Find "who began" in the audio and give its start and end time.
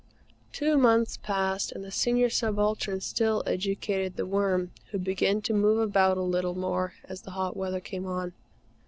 4.89-5.41